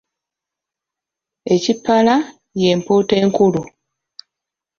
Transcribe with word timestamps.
Ekipaala 1.53 2.15
y'empuuta 2.61 3.13
enkulu. 3.23 3.61